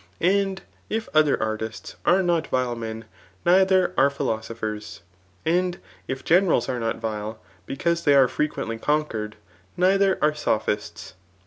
[0.19, 3.05] And if other artists are not vile men,
[3.45, 5.01] neither are philoaophecs.
[5.23, 5.77] * And
[6.07, 9.35] if generals are not vile, because they ate frequendy conquered,
[9.77, 11.13] neither are soi^ists.